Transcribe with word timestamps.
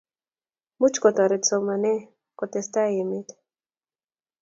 much 0.79 0.95
kotoret 1.03 1.43
somanee 1.49 1.99
kutestaai 2.37 2.93
emet 3.03 3.27